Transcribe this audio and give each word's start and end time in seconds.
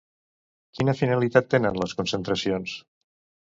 Quina 0.77 0.95
finalitat 1.03 1.51
tenen 1.57 1.79
les 1.85 1.95
concentracions? 2.03 2.79